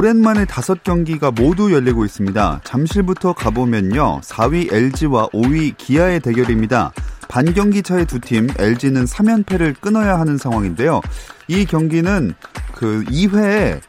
[0.00, 2.62] 오랜만에 다섯 경기가 모두 열리고 있습니다.
[2.64, 4.22] 잠실부터 가보면요.
[4.22, 6.94] 4위 LG와 5위 기아의 대결입니다.
[7.28, 11.02] 반경기 차의 두 팀, LG는 3연패를 끊어야 하는 상황인데요.
[11.48, 12.32] 이 경기는
[12.74, 13.82] 그 2회에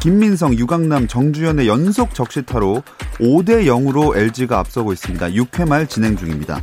[0.00, 2.82] 김민성, 유강남, 정주현의 연속 적시타로
[3.18, 5.26] 5대 0으로 LG가 앞서고 있습니다.
[5.32, 6.62] 6회 말 진행 중입니다.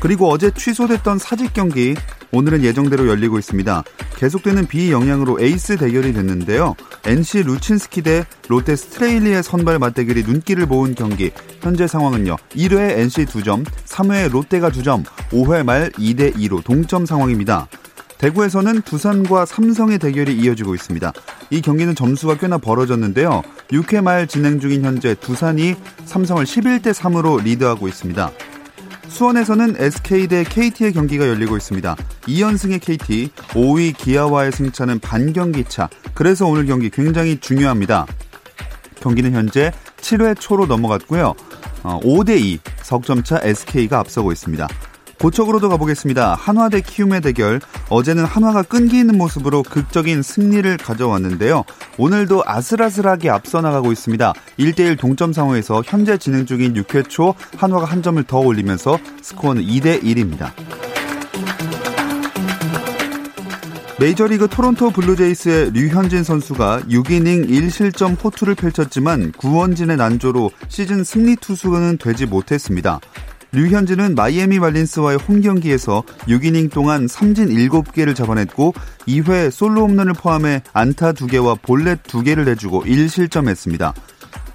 [0.00, 1.96] 그리고 어제 취소됐던 사직 경기
[2.34, 3.84] 오늘은 예정대로 열리고 있습니다.
[4.16, 6.74] 계속되는 비 영향으로 에이스 대결이 됐는데요.
[7.04, 11.30] NC 루친스키 대 롯데 스트레일리의 선발 맞대결이 눈길을 모은 경기.
[11.60, 12.36] 현재 상황은요.
[12.56, 17.68] 1회 NC 2점, 3회 롯데가 2점, 5회 말 2대 2로 동점 상황입니다.
[18.16, 21.12] 대구에서는 두산과 삼성의 대결이 이어지고 있습니다.
[21.50, 23.42] 이 경기는 점수가 꽤나 벌어졌는데요.
[23.72, 25.74] 6회 말 진행 중인 현재 두산이
[26.06, 28.30] 삼성을 11대 3으로 리드하고 있습니다.
[29.12, 31.94] 수원에서는 SK 대 KT의 경기가 열리고 있습니다.
[32.22, 35.90] 2연승의 KT, 5위 기아와의 승차는 반경기 차.
[36.14, 38.06] 그래서 오늘 경기 굉장히 중요합니다.
[39.00, 41.34] 경기는 현재 7회 초로 넘어갔고요.
[41.82, 44.66] 5대2 어, 석점차 SK가 앞서고 있습니다.
[45.22, 46.34] 고척으로도 가보겠습니다.
[46.34, 47.60] 한화 대 키움의 대결.
[47.90, 51.62] 어제는 한화가 끈기 있는 모습으로 극적인 승리를 가져왔는데요.
[51.96, 54.32] 오늘도 아슬아슬하게 앞서 나가고 있습니다.
[54.58, 60.50] 1대1 동점 상황에서 현재 진행 중인 6회 초 한화가 한 점을 더 올리면서 스코어는 2대1입니다.
[64.00, 72.26] 메이저리그 토론토 블루제이스의 류현진 선수가 6이닝 1실점 호투를 펼쳤지만 구원진의 난조로 시즌 승리 투수는 되지
[72.26, 72.98] 못했습니다.
[73.54, 78.72] 류현진은 마이애미 말린스와의 홈 경기에서 6이닝 동안 삼진 7개를 잡아냈고
[79.06, 83.92] 2회 솔로 홈런을 포함해 안타 2개와 볼넷 2개를 내주고 1실점했습니다.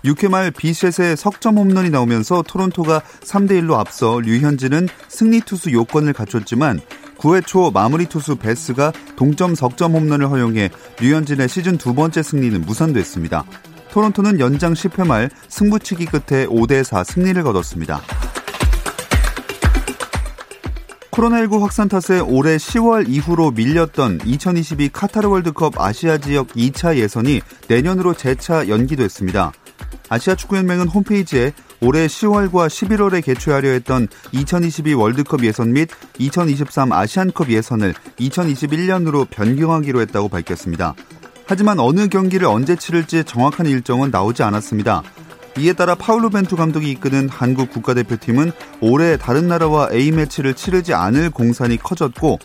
[0.03, 6.79] 6회 말 비셋의 석점 홈런이 나오면서 토론토가 3대1로 앞서 류현진은 승리 투수 요건을 갖췄지만
[7.19, 13.43] 9회 초 마무리 투수 베스가 동점 석점 홈런을 허용해 류현진의 시즌 두 번째 승리는 무산됐습니다.
[13.91, 18.01] 토론토는 연장 10회 말 승부치기 끝에 5대4 승리를 거뒀습니다.
[21.17, 28.13] 코로나19 확산 탓에 올해 10월 이후로 밀렸던 2022 카타르 월드컵 아시아 지역 2차 예선이 내년으로
[28.13, 29.51] 재차 연기됐습니다.
[30.09, 35.89] 아시아 축구연맹은 홈페이지에 올해 10월과 11월에 개최하려 했던 2022 월드컵 예선 및
[36.19, 40.93] 2023 아시안컵 예선을 2021년으로 변경하기로 했다고 밝혔습니다.
[41.47, 45.01] 하지만 어느 경기를 언제 치를지 정확한 일정은 나오지 않았습니다.
[45.57, 48.51] 이에 따라 파울로 벤투 감독이 이끄는 한국 국가대표팀은
[48.81, 52.39] 올해 다른 나라와 A매치를 치르지 않을 공산이 커졌고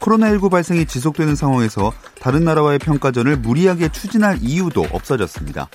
[0.00, 5.68] 코로나19 발생이 지속되는 상황에서 다른 나라와의 평가전을 무리하게 추진할 이유도 없어졌습니다.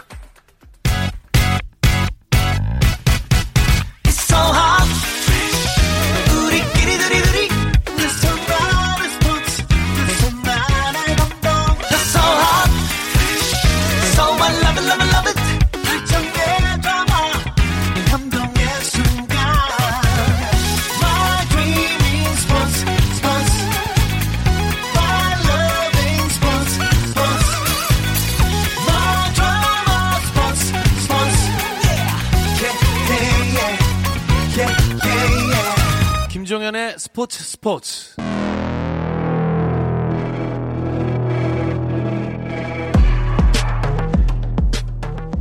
[37.82, 38.16] 스포츠.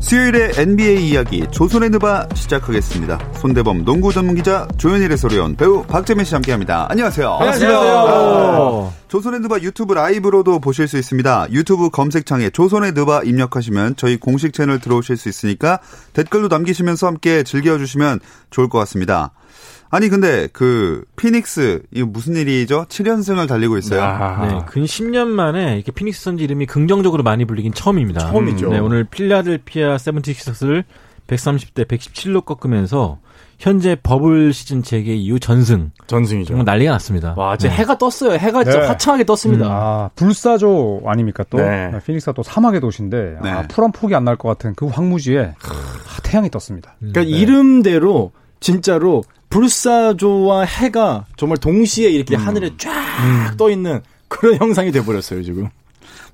[0.01, 3.33] 수요일의 NBA 이야기 조선의 느바 시작하겠습니다.
[3.35, 6.89] 손대범 농구 전문 기자 조현일의 소리원 배우 박재민 씨 함께합니다.
[6.91, 7.33] 안녕하세요.
[7.33, 7.79] 안녕하세요.
[7.79, 8.93] 안녕하세요.
[9.07, 11.53] 조선의 느바 유튜브 라이브로도 보실 수 있습니다.
[11.53, 15.79] 유튜브 검색창에 조선의 느바 입력하시면 저희 공식 채널 들어오실 수 있으니까
[16.13, 18.19] 댓글도 남기시면서 함께 즐겨주시면
[18.51, 19.31] 좋을 것 같습니다.
[19.91, 22.87] 아니 근데 그 피닉스 이거 무슨 일이죠?
[22.89, 24.03] 7연승을 달리고 있어요.
[24.03, 24.47] 아.
[24.47, 28.21] 네, 근 10년 만에 이렇게 피닉스 선지 이름이 긍정적으로 많이 불리긴 처음입니다.
[28.31, 28.71] 처음이죠.
[28.71, 30.85] 네, 오늘 필라델피아 세븐티식스를
[31.27, 33.19] 130대 117로 꺾으면서
[33.59, 35.91] 현재 버블 시즌 재개 이후 전승.
[36.07, 36.49] 전승이죠.
[36.49, 37.35] 정말 난리가 났습니다.
[37.37, 37.75] 와, 이제 네.
[37.75, 38.33] 해가 떴어요.
[38.39, 38.87] 해가 진짜 네.
[38.87, 39.67] 화창하게 떴습니다.
[39.67, 39.71] 음.
[39.71, 41.59] 아, 불사조 아닙니까 또?
[41.59, 41.91] 네.
[42.07, 43.69] 피닉스가 또 사막의 도시인데 아, 네.
[43.69, 46.95] 풀한 폭이 안 날 것 같은 그 황무지에 아, 태양이 떴습니다.
[47.01, 47.27] 그러니까 네.
[47.29, 52.47] 이름대로 진짜로 불사조와 해가 정말 동시에 이렇게 음.
[52.47, 53.71] 하늘에 쫙떠 음.
[53.71, 55.69] 있는 그런 형상이 돼버렸어요 지금.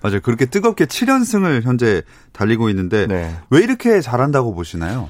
[0.02, 0.20] 맞아요.
[0.20, 2.02] 그렇게 뜨겁게 7연승을 현재
[2.32, 3.34] 달리고 있는데 네.
[3.50, 5.08] 왜 이렇게 잘한다고 보시나요?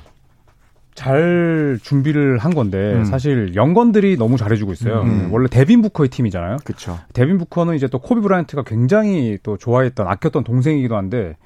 [0.95, 3.05] 잘 준비를 한 건데 음.
[3.05, 5.03] 사실 영건들이 너무 잘해주고 있어요.
[5.03, 5.29] 음.
[5.31, 6.59] 원래 데빈 부커의 팀이잖아요.
[6.65, 6.99] 그렇죠.
[7.13, 11.37] 데빈 부커는 이제 또 코비 브라이언트가 굉장히 또 좋아했던 아꼈던 동생이기도 한데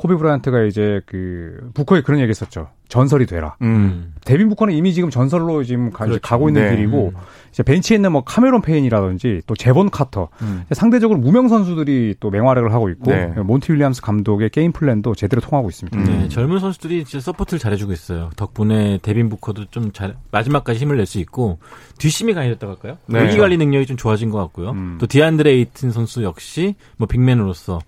[0.00, 2.68] 코비 브라이언트가 이제 그 부커에 그런 얘기 했었죠.
[2.88, 3.56] 전설이 되라.
[3.60, 4.14] 음.
[4.24, 6.38] 데빈 부커는 이미 지금 전설로 지금 가, 그렇죠.
[6.38, 6.74] 고 있는 네.
[6.74, 7.20] 길이고 음.
[7.50, 10.64] 이제 벤치에 있는 뭐 카메론 페인이라든지 또 제본 카터 음.
[10.72, 13.26] 상대적으로 무명 선수들이 또 맹활약을 하고 있고 네.
[13.26, 15.98] 몬티 윌리엄스 감독의 game plan도 제대로 통하고 있습니다.
[15.98, 16.28] 네, 음.
[16.30, 18.30] 젊은 선수들이 진짜 서포트를 잘해주고 있어요.
[18.36, 21.58] 덕분에 데빈 부커도 좀 잘 마지막까지 힘을 낼 수 있고
[21.98, 22.96] 뒷심이 강해졌다고 할까요?
[23.06, 23.24] 네.
[23.24, 24.70] 위기 관리 능력이 좀 좋아진 것 같고요.
[24.70, 24.96] 음.
[24.98, 27.80] 또 디안드레 에이튼 선수 역시 뭐 big man으로서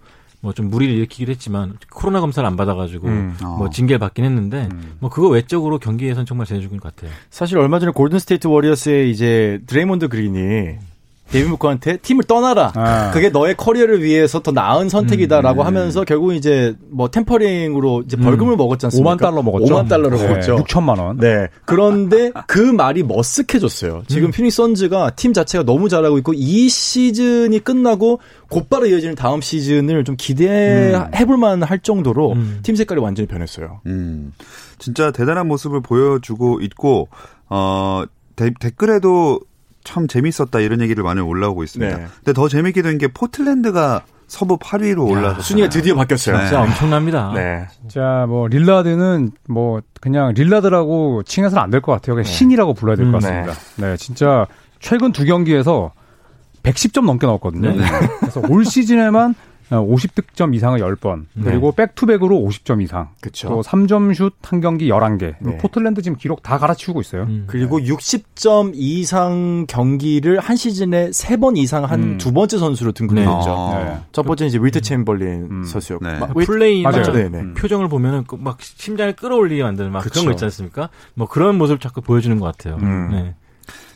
[0.42, 3.36] 뭐 좀 무리를 일으키긴 했지만 코로나 검사를 안 받아가지고 음.
[3.40, 3.70] 뭐 어.
[3.70, 4.96] 징계를 받긴 했는데 음.
[4.98, 7.14] 뭐 그거 외적으로 경기에선 정말 잘해준 것 같아요.
[7.30, 10.76] 사실 얼마 전에 골든 스테이트 워리어스의 이제 드레이몬드 그린이
[11.32, 12.72] 데빈 부커한테 팀을 떠나라.
[12.76, 13.10] 아.
[13.12, 15.66] 그게 너의 커리어를 위해서 더 나은 선택이다라고 음.
[15.66, 18.56] 하면서 결국 이제 뭐 tampering으로 이제 벌금을 음.
[18.58, 19.16] 먹었지 않습니까?
[19.16, 19.74] 5만 달러 먹었죠.
[19.74, 20.28] 5만 달러를 네.
[20.28, 20.56] 먹었죠.
[20.56, 21.16] 6천만 원.
[21.16, 21.48] 네.
[21.64, 24.06] 그런데 그 말이 머쓱해졌어요.
[24.08, 24.30] 지금 음.
[24.30, 30.16] 피닉스 선즈가 팀 자체가 너무 잘하고 있고 이 시즌이 끝나고 곧바로 이어지는 다음 시즌을 좀
[30.18, 31.40] 기대해볼 음.
[31.40, 32.60] 만할 정도로 음.
[32.62, 33.80] 팀 색깔이 완전히 변했어요.
[33.86, 34.32] 음.
[34.78, 37.08] 진짜 대단한 모습을 보여주고 있고
[37.48, 38.04] 어
[38.36, 39.40] 데, 댓글에도
[39.84, 41.96] 참 재밌었다 이런 얘기를 많이 올라오고 있습니다.
[41.96, 42.06] 네.
[42.16, 46.36] 근데 더 재밌게 된 게 포틀랜드가 서부 8위로 올라서 순위가 드디어 바뀌었어요.
[46.38, 46.42] 네.
[46.44, 47.32] 진짜 엄청납니다.
[47.34, 47.66] 네.
[47.88, 52.14] 자, 뭐 릴라드는 뭐 그냥 릴라드라고 칭해서는 안 될 것 같아요.
[52.14, 52.30] 그냥 네.
[52.32, 53.26] 신이라고 불러야 될것 음, 네.
[53.42, 53.52] 같습니다.
[53.76, 53.90] 네.
[53.90, 54.46] 네, 진짜
[54.80, 55.92] 최근 두 경기에서
[56.62, 57.72] 110점 넘게 넣었거든요.
[57.72, 57.84] 네.
[58.20, 59.34] 그래서 올 시즌에만
[59.80, 61.86] 50득점 이상을 10번, 그리고 네.
[61.86, 63.10] back-to-back으로 50점 이상.
[63.20, 63.48] 그쵸.
[63.48, 65.34] 또 3점 슛 한 경기 11개.
[65.40, 65.58] 네.
[65.58, 67.22] 포틀랜드 지금 기록 다 갈아치우고 있어요.
[67.22, 67.44] 음.
[67.46, 67.86] 그리고 네.
[67.86, 72.34] 60점 이상 경기를 한 시즌에 3번 이상 한 두 음.
[72.34, 73.30] 번째 선수로 등극했죠.
[73.30, 73.36] 네.
[73.38, 73.84] 아.
[73.84, 74.00] 네.
[74.12, 75.64] 첫 번째는 이제 윌트 체임벌린 음.
[75.64, 76.06] 선수였고.
[76.06, 76.18] 네.
[76.18, 76.84] 막 플레이.
[76.84, 77.54] 음.
[77.54, 80.12] 표정을 보면은 그 막 심장을 끌어올리게 만드는 막 그쵸.
[80.14, 80.88] 그런 거 있지 않습니까?
[81.14, 82.76] 뭐 그런 모습을 자꾸 보여주는 것 같아요.
[82.82, 83.08] 음.
[83.10, 83.34] 네.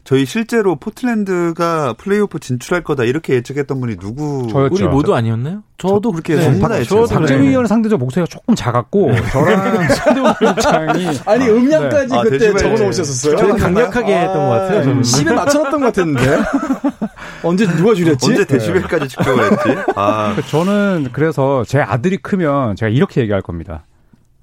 [0.07, 4.47] 저희 실제로 포틀랜드가 플레이오프 진출할 거다 이렇게 예측했던 분이 누구?
[4.53, 4.75] 저였죠.
[4.77, 5.65] 우리 모두 아니었나요?
[5.79, 12.15] 저도 그렇게 네, 저 박재민 의원은 상대적 목소리가 조금 작았고 저랑 손대원 입장이 아니 음량까지
[12.15, 12.23] 네.
[12.23, 13.37] 그때 아, 적어 놓으셨었어요.
[13.37, 14.83] 저희 강력하게 아, 했던 것 같아요.
[14.85, 15.03] 저는.
[15.03, 16.39] 10에 맞춰놨던 것 같았는데
[17.43, 18.31] 언제 누가 줄였지?
[18.31, 19.91] 언제 데시벨까지 측정을 했지?
[19.97, 20.37] 아.
[20.49, 23.85] 저는 그래서 제 아들이 크면 제가 이렇게 얘기할 겁니다.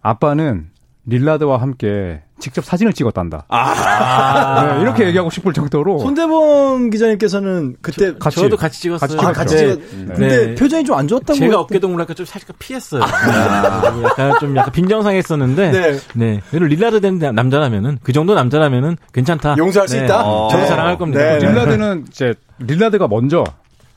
[0.02, 0.72] 아빠는
[1.06, 3.46] 릴라드와 함께 직접 사진을 찍었단다.
[3.48, 6.00] 아~ 네, 이렇게 얘기하고 싶을 정도로.
[6.00, 9.18] 손대범 기자님께서는 그때 저, 같이 저도 같이 찍었어요.
[9.18, 9.80] 같이, 아, 같이 찍었.
[9.80, 10.06] 네.
[10.14, 10.56] 근데 네.
[10.56, 11.40] 표정이 좀 안 좋았다고.
[11.40, 13.02] 제가 어깨 동무랄까 좀 살짝 피했어요.
[13.02, 15.72] 아~ 약간 좀 약간 빈정상했었는데.
[15.72, 16.00] 네.
[16.14, 16.42] 네.
[16.52, 19.56] 그리고 릴라드 된 남자라면은 그 정도 남자라면은 괜찮다.
[19.58, 20.04] 용서할 수 네.
[20.04, 20.24] 있다.
[20.26, 20.50] 어.
[20.50, 21.24] 저도 사랑할 겁니다.
[21.24, 21.40] 네.
[21.40, 23.46] 릴라드는 이제 릴라드가 먼저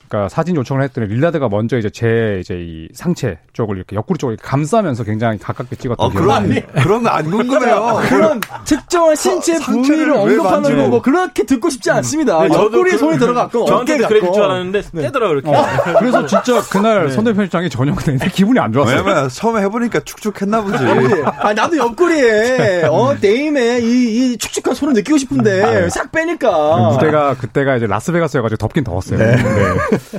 [0.09, 4.37] 그러니까 사진 요청을 했더니 릴라드가 먼저 이제 제 이제 이 상체 쪽을 이렇게 옆구리 쪽을
[4.37, 8.01] 감싸면서 굉장히 가깝게 찍었던 어, 그런 그런 거 안 궁금해요.
[8.09, 12.43] 그런 특정한 신체 부위를 언급하는 거뭐 그렇게 듣고 싶지 않습니다.
[12.43, 15.03] 네, 옆구리에 그, 손이 들어갔고 어깨 저한테 그럴 줄 알았는데 네.
[15.03, 15.51] 떼더라 그렇게.
[15.51, 15.65] 어,
[15.99, 17.13] 그래서 진짜 그날 네.
[17.13, 18.97] 손 대표님장이 저녁 내내 기분이 안 좋았어요.
[18.99, 20.85] 왜냐면 처음에 해보니까 축축했나 보지.
[21.39, 26.91] 아 나도 옆구리에 어 네임에 이, 이 축축한 손을 느끼고 싶은데 아, 싹 빼니까.
[26.93, 29.19] 무대가 그때가 이제 라스베가스여가지고 덥긴 더웠어요.
[29.19, 29.37] 네.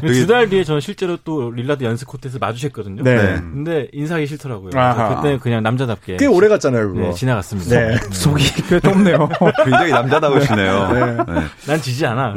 [0.01, 0.13] 네.
[0.13, 3.03] 두달 뒤에 저는 실제로 또 릴라드 연습 코트에서 마주쳤거든요.
[3.03, 3.15] 네.
[3.15, 3.35] 네.
[3.35, 4.71] 근데 인사하기 싫더라고요.
[4.71, 6.17] 그때 그냥 남자답게.
[6.17, 7.01] 꽤 오래 갔잖아요, 그거.
[7.01, 7.69] 네, 지나갔습니다.
[7.69, 7.97] 네.
[8.11, 9.29] 속이 꽤 좁네요.
[9.63, 10.91] 굉장히 남자다우시네요.
[10.93, 11.05] 네.
[11.05, 11.41] 네.
[11.65, 12.33] 난 지지 않아.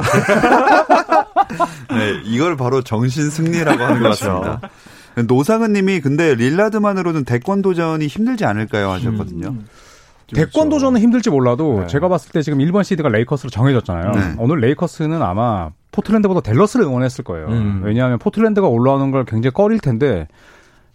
[1.91, 4.33] 네, 이걸 바로 정신 승리라고 하는 그렇죠.
[4.33, 4.71] 것 같습니다.
[5.27, 9.49] 노상은 님이 근데 릴라드만으로는 대권 도전이 힘들지 않을까요 하셨거든요.
[9.49, 9.67] 음.
[10.33, 11.87] 대권 도전은 힘들지 몰라도 네.
[11.89, 14.13] 제가 봤을 때 지금 1번 시드가 레이커스로 정해졌잖아요.
[14.13, 14.35] 네.
[14.39, 15.71] 오늘 레이커스는 아마
[16.01, 17.49] 포틀랜드보다 댈러스를 응원했을 거예요.
[17.49, 17.83] 음.
[17.85, 20.29] 왜냐하면 포틀랜드가 올라오는 걸 굉장히 꺼릴 텐데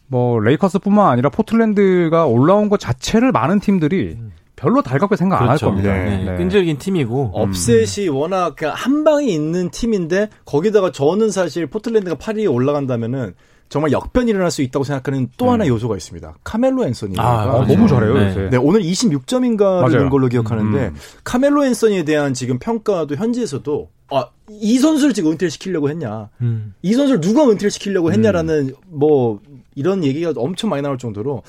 [0.08, 4.32] 뭐 레이커스뿐만 아니라 포틀랜드가 올라온 것 자체를 많은 팀들이 음.
[4.56, 5.68] 별로 달갑게 생각 안할 그렇죠.
[5.68, 5.94] 겁니다.
[5.94, 6.24] 네.
[6.24, 6.38] 네.
[6.38, 8.16] 끈질긴 팀이고 업셋이 음.
[8.16, 13.34] 워낙 한 방에 있는 팀인데 거기다가 저는 사실 포틀랜드가 8위에 올라간다면은
[13.68, 15.54] 정말 역변이 일어날 수 있다고 생각하는 또 음.
[15.54, 16.36] 하나 요소가 있습니다.
[16.44, 17.16] 카멜로 앤서니.
[17.18, 18.14] 아, 아, 너무 잘해요.
[18.14, 18.50] 네.
[18.52, 18.58] 네.
[18.58, 20.96] 오늘 26점인가 되는 걸로 기억하는데 음.
[21.24, 26.30] 카멜로 앤서니에 대한 지금 평가도 현지에서도 아, 이 선수를 지금 은퇴를 시키려고 했냐.
[26.42, 26.74] 음.
[26.82, 28.74] 이 선수를 누가 은퇴를 시키려고 했냐라는 음.
[28.88, 29.40] 뭐
[29.76, 31.44] 이런 얘기가 엄청 많이 나올 정도로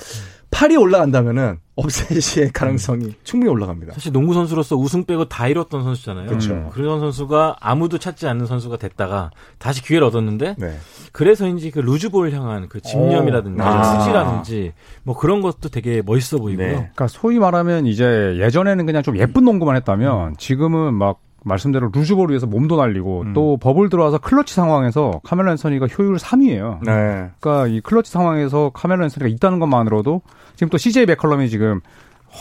[0.49, 3.93] 팔이 올라간다면은 upset의 가능성이 충분히 올라갑니다.
[3.93, 6.27] 사실 농구 선수로서 우승 빼고 다 이뤘던 선수잖아요.
[6.27, 6.69] 그렇죠.
[6.73, 10.77] 그런 선수가 아무도 찾지 않는 선수가 됐다가 다시 기회를 얻었는데 네.
[11.11, 13.99] 그래서인지 그 loose ball 향한 그 집념이라든지 아.
[13.99, 14.73] 투지라든지
[15.03, 16.65] 뭐 그런 것도 되게 멋있어 보이고요.
[16.65, 16.73] 네.
[16.73, 22.29] 그러니까 소위 말하면 이제 예전에는 그냥 좀 예쁜 농구만 했다면 지금은 막 말씀대로 loose ball
[22.29, 23.33] 위해서 몸도 날리고 음.
[23.33, 26.79] 또 버블 들어와서 클러치 상황에서 카멜로 앤서니가 효율 3위예요.
[26.83, 27.29] 네.
[27.39, 30.21] 그러니까 이 클러치 상황에서 카멜로 앤서니가 있다는 것만으로도
[30.55, 31.81] 지금 또 CJ 맥컬럼이 지금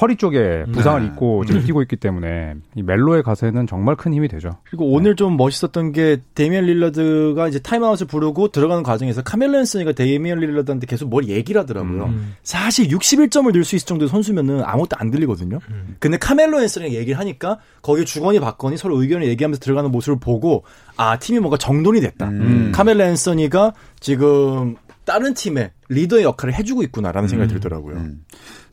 [0.00, 1.06] 허리 쪽에 부상을 네.
[1.06, 4.50] 입고 지금 뛰고 있기 때문에 이 멜로의 가세는 정말 큰 힘이 되죠.
[4.64, 10.38] 그리고 오늘 좀 멋있었던 게 데미안 릴라드가 이제 타임아웃을 부르고 들어가는 과정에서 카멜로 앤서니가 데미안
[10.38, 12.04] 릴라드한테 계속 뭘 얘기를 하더라고요.
[12.04, 12.34] 음.
[12.42, 15.60] 사실 61점을 넣을 수 있을 정도의 선수면은 아무것도 안 들리거든요.
[15.70, 15.96] 음.
[15.98, 20.64] 근데 카멜로 앤서니가 얘기를 하니까 거기 주거니 받거니 서로 의견을 얘기하면서 들어가는 모습을 보고
[20.96, 22.28] 아 팀이 뭔가 정돈이 됐다.
[22.28, 22.72] 음.
[22.74, 24.76] 카멜로 앤서니가 지금
[25.06, 27.54] 다른 팀의 리더의 역할을 해주고 있구나라는 생각이 음.
[27.54, 27.96] 들더라고요.
[27.96, 28.24] 음.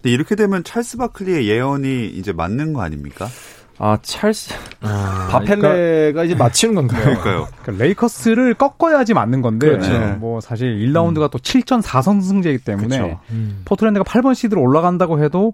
[0.03, 3.29] 근데 이렇게 되면 찰스 바클리의 예언이 이제 맞는 거 아닙니까?
[3.79, 7.01] 아 찰스 아, 바펠레가 그러니까, 이제 맞히는 건가요?
[7.03, 7.47] 그러니까요.
[7.61, 9.97] 그러니까 레이커스를 꺾어야지 맞는 건데 그렇죠.
[9.97, 10.11] 네.
[10.11, 11.29] 뭐 사실 1라운드가 음.
[11.31, 13.19] 또 7전 4선승제이기 때문에 그렇죠.
[13.31, 13.61] 음.
[13.63, 15.53] 포틀랜드가 8번 시드로 올라간다고 해도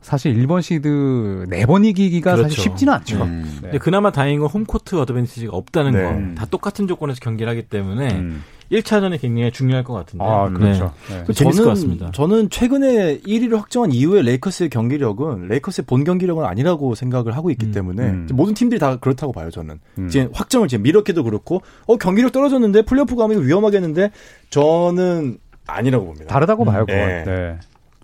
[0.00, 2.48] 사실 1번 시드 4번 이기기가 그렇죠.
[2.48, 3.22] 사실 쉽지는 않죠.
[3.22, 3.60] 음.
[3.70, 3.78] 네.
[3.78, 6.02] 그나마 다행인 건 home court advantage가 없다는 네.
[6.02, 6.40] 거.
[6.40, 8.42] 다 똑같은 조건에서 경기를 하기 때문에 음.
[8.70, 10.24] 1차전이 굉장히 중요할 것 같은데.
[10.24, 10.92] 아, 그렇죠.
[11.08, 11.24] 네.
[11.24, 11.32] 네.
[11.32, 12.10] 재밌을 것 같습니다.
[12.12, 17.72] 저는 최근에 1위를 확정한 이후에 레이커스의 경기력은 레이커스의 본 경기력은 아니라고 생각을 하고 있기 음,
[17.72, 18.28] 때문에 음.
[18.32, 19.80] 모든 팀들이 다 그렇다고 봐요, 저는.
[19.98, 20.06] 음.
[20.06, 24.12] 이제 확정을 지금 미러키도 그렇고 어, 경기력 떨어졌는데 플레이오프 가면 위험하겠는데
[24.50, 26.26] 저는 아니라고 봅니다.
[26.26, 27.06] 다르다고 봐요, 그건.
[27.06, 27.24] 네.
[27.24, 27.58] 네.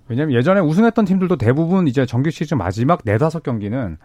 [0.08, 3.98] 왜냐면 예전에 우승했던 팀들도 대부분 이제 정규 시즌 마지막 네다섯 경기는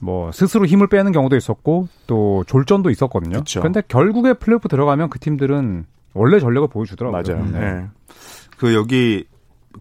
[0.00, 3.42] 뭐 스스로 힘을 빼는 경우도 있었고 또 졸전도 있었거든요.
[3.58, 7.22] 그런데 결국에 플레이오프 들어가면 그 팀들은 원래 전력을 보여주더라고요.
[7.22, 7.46] 맞아요.
[7.52, 7.60] 네.
[7.60, 7.86] 네.
[8.58, 9.24] 그 여기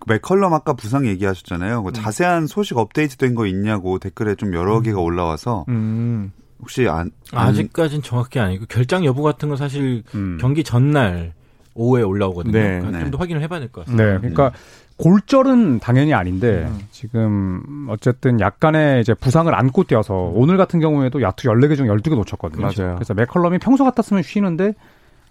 [0.08, 1.84] 맥컬럼 아까 부상 얘기하셨잖아요.
[1.84, 1.94] 그 음.
[1.94, 4.84] 자세한 소식 업데이트된 거 있냐고 댓글에 좀 여러 음.
[4.84, 6.32] 개가 올라와서 음.
[6.62, 10.38] 혹시 안, 안 아직까진 정확히 아니고 결장 여부 같은 건 사실 음.
[10.40, 11.34] 경기 전날
[11.74, 12.52] 오후에 올라오거든요.
[12.54, 12.80] 네.
[12.80, 13.00] 그러니까 네.
[13.04, 14.04] 좀더 확인을 해봐야 될 것 같습니다.
[14.12, 14.52] 네, 그러니까
[14.98, 16.80] 골절은 당연히 아닌데 음.
[16.92, 22.62] 지금 어쨌든 약간의 이제 부상을 안고 뛰어서 오늘 같은 경우에도 야투 14개 중 12개 놓쳤거든요.
[22.62, 22.96] 맞아요.
[22.96, 24.74] 그래서 맥컬럼이 평소 같았으면 쉬는데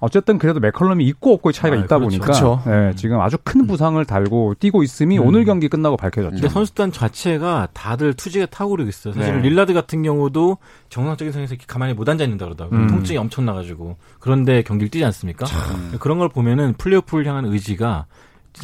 [0.01, 2.05] 어쨌든 그래도 맥컬럼이 있고 없고의 차이가 아, 있다 그렇죠.
[2.05, 2.63] 보니까 그렇죠.
[2.67, 5.27] 네, 지금 아주 큰 부상을 달고 뛰고 있음이 음.
[5.27, 6.35] 오늘 경기 끝나고 밝혀졌죠.
[6.35, 9.15] 근데 선수단 자체가 다들 투지가 타오르고 있어요.
[9.15, 9.49] 사실 네.
[9.49, 12.81] 릴라드 같은 경우도 정상적인 상에서 이렇게 가만히 못 앉아 있는다 그러더라고요.
[12.81, 12.87] 음.
[12.89, 15.47] 통증이 엄청나가지고 그런데 경기를 뛰지 않습니까?
[15.47, 15.97] 참.
[15.99, 18.07] 그런 걸 보면은 플레이오프를 향한 의지가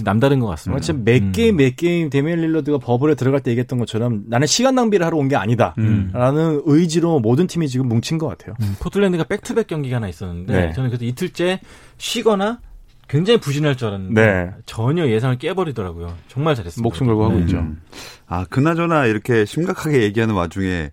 [0.02, 0.80] 남다른 것 같습니다.
[0.80, 1.32] 지금 몇 음.
[1.32, 5.28] 게임 몇 게임 데미안 릴라드가 bubble에 들어갈 때 얘기했던 것처럼 나는 시간 낭비를 하러 온
[5.28, 6.62] 게 아니다라는 음.
[6.64, 8.54] 의지로 모든 팀이 지금 뭉친 것 같아요.
[8.60, 8.76] 음.
[8.80, 10.72] 포틀랜드가 back-to-back 경기가 하나 있었는데 네.
[10.72, 11.60] 저는 그래서 이틀째
[11.98, 12.60] 쉬거나
[13.06, 14.50] 굉장히 부진할 줄 알았는데 네.
[14.66, 16.14] 전혀 예상을 깨버리더라고요.
[16.28, 16.82] 정말 잘했습니다.
[16.82, 17.40] 목숨 걸고 하고 네.
[17.42, 17.58] 있죠.
[17.58, 17.80] 음.
[18.26, 20.90] 아 그나저나 이렇게 심각하게 얘기하는 와중에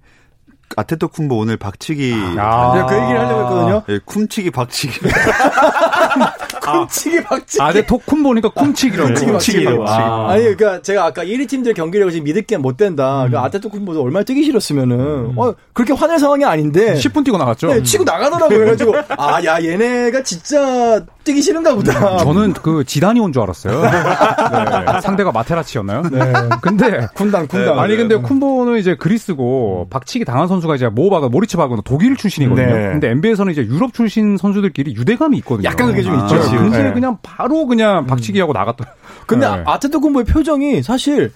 [0.77, 2.85] 아데토쿤보 오늘 박치기 아, 아.
[2.85, 3.83] 그 얘기를 하려고 했거든요.
[3.87, 4.99] 네, 쿰치기 박치기.
[6.87, 7.61] 쿰치기 박치기.
[7.61, 9.09] 아, 네, 토쿤 보니까 쿰치기라고.
[9.15, 9.67] 쿰치기 박치기.
[9.87, 10.27] 아.
[10.29, 13.23] 아니, 그러니까 제가 아까 1위 팀들 경기력을 지금 믿을 게 못 된다.
[13.23, 13.27] 음.
[13.29, 15.33] 그러니까 아데토쿤보도 얼마나 뛰기 싫었으면은 음.
[15.37, 17.67] 어, 그렇게 화낼 상황이 아닌데 10분 뛰고 나갔죠.
[17.67, 18.49] 네, 치고 나가더라고요.
[18.59, 22.13] 그래가지고 아, 야, 얘네가 진짜 뛰기 싫은가 보다.
[22.13, 23.81] 음, 저는 그 지단이 온 줄 알았어요.
[23.85, 26.03] 네, 상대가 마테라치였나요?
[26.11, 26.19] 네.
[26.61, 27.79] 근데 군단 군단.
[27.79, 32.65] 아니 근데 쿤보는 이제 그리스고 박치기 당한 선수가 이제 모바가 모리츠 바그는 독일 출신이거든요.
[32.67, 32.73] 네.
[32.91, 35.67] 근데 NBA에서는 이제 유럽 출신 선수들끼리 유대감이 있거든요.
[35.69, 36.35] 약간 그게 좀 아, 있죠.
[36.57, 36.93] 근데 네.
[36.93, 38.87] 그냥 바로 그냥 박치기하고 나갔던.
[39.27, 39.63] 근데 네.
[39.65, 41.31] 아테토쿤보의 표정이 사실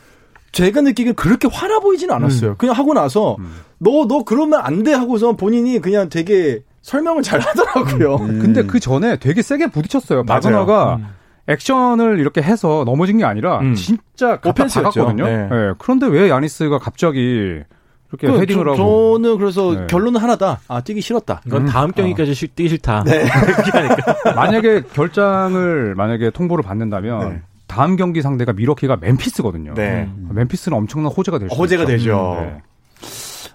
[0.52, 2.52] 제가 느끼기엔 그렇게 화나 보이지는 않았어요.
[2.52, 2.56] 음.
[2.58, 3.38] 그냥 하고 나서
[3.80, 4.08] 너너 음.
[4.08, 8.16] 너 그러면 안 돼 하고서 본인이 그냥 되게 설명을 잘 하더라고요.
[8.18, 8.40] 음.
[8.40, 10.24] 근데 그 전에 되게 세게 부딪혔어요.
[10.24, 11.08] 바그너가 음.
[11.48, 13.76] 액션을 이렇게 해서 넘어진 게 아니라 음.
[13.76, 15.26] 진짜 박았거든요.
[15.26, 15.38] 네.
[15.50, 15.74] 네.
[15.78, 17.60] 그런데 왜 야니스가 갑자기
[18.08, 19.88] 그렇게 그, 헤딩을 저, 하고 저는 그래서 네.
[19.88, 20.60] 결론은 하나다.
[20.68, 21.42] 아 뛰기 싫었다.
[21.44, 21.68] 그건 음.
[21.68, 22.48] 다음 경기까지 어.
[22.56, 23.04] 뛰기 싫다.
[23.04, 23.26] 네.
[24.36, 27.42] 만약에 결장을 만약에 통보를 받는다면 네.
[27.68, 29.74] 다음 경기 상대가 미러키가 멤피스거든요.
[29.74, 30.10] 네.
[30.30, 31.56] 멤피스는 엄청난 호재가 될 수.
[31.56, 31.92] 호재가 있죠.
[31.92, 32.38] 되죠.
[32.40, 32.62] 네.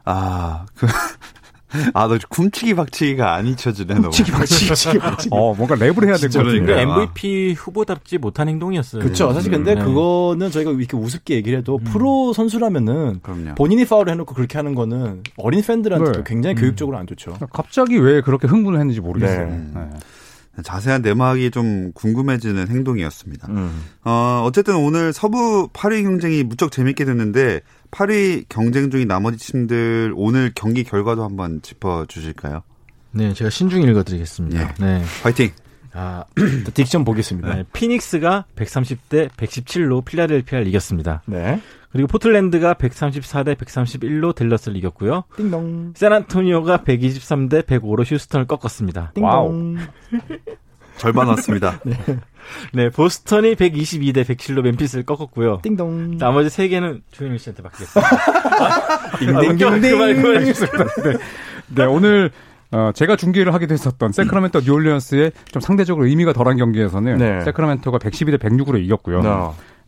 [0.04, 0.86] 아, 그
[1.94, 4.10] 아, 너 쿰치기 박치기가 안 잊혀지네, 너.
[4.10, 5.28] 쿰치기 박치기, 박치기.
[5.32, 6.82] 어, 뭔가 랩을 해야 될것 같은데.
[6.82, 9.02] MVP 후보답지 못한 행동이었어요.
[9.02, 9.32] 그쵸.
[9.32, 11.84] 사실 근데 음, 그거는 저희가 이렇게 우습게 얘기를 해도 음.
[11.84, 13.54] 프로 선수라면은 그럼요.
[13.54, 16.22] 본인이 파울을 해놓고 그렇게 하는 거는 어린 팬들한테 네.
[16.26, 16.60] 굉장히 음.
[16.60, 17.36] 교육적으로 안 좋죠.
[17.52, 19.46] 갑자기 왜 그렇게 흥분을 했는지 모르겠어요.
[19.46, 19.60] 네.
[19.74, 19.80] 네.
[20.62, 23.48] 자세한 내막이 좀 궁금해지는 행동이었습니다.
[23.50, 23.84] 음.
[24.04, 30.52] 어, 어쨌든 오늘 서부 8위 경쟁이 무척 재밌게 됐는데 8위 경쟁 중인 나머지 팀들 오늘
[30.54, 32.62] 경기 결과도 한번 짚어 주실까요?
[33.12, 34.74] 네, 제가 신중 읽어드리겠습니다.
[34.74, 34.98] 네.
[34.98, 35.04] 네.
[35.22, 35.50] 화이팅!
[35.92, 37.54] 아, diction 보겠습니다.
[37.54, 41.22] 네, 피닉스가 130대 117로 필라델피아를 이겼습니다.
[41.26, 41.60] 네.
[41.92, 45.24] 그리고 포틀랜드가 134대 131로 댈러스를 이겼고요.
[45.36, 45.94] 띵동.
[45.96, 49.12] 샌안토니오가 123대 105로 휴스턴을 꺾었습니다.
[49.14, 49.28] 띵동.
[49.28, 49.76] 와우.
[50.98, 51.80] 절반 왔습니다.
[51.84, 51.94] 네.
[52.72, 55.60] 네, 보스턴이 122대 107로 멤피스를 꺾었고요.
[55.62, 56.18] 띵동.
[56.18, 59.18] 나머지 세 개는 조현일 씨한테 맡기겠습니다.
[59.18, 59.66] 띵띵띵띵.
[59.66, 59.80] 아, 그만
[60.22, 61.18] 네.
[61.74, 62.30] 네, 오늘
[62.72, 67.40] 어, 제가 중계를 하기도 했었던 새크라멘토 뉴올리언스의 좀 상대적으로 의미가 덜한 경기에서는 네.
[67.40, 69.22] 새크라멘토가 112대 106으로 이겼고요.
[69.22, 69.28] 네.